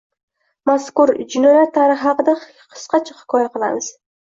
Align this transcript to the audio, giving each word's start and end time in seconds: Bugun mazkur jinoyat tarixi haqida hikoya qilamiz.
Bugun 0.63 0.69
mazkur 0.69 1.11
jinoyat 1.35 1.77
tarixi 1.77 2.03
haqida 2.05 2.37
hikoya 3.21 3.55
qilamiz. 3.57 3.95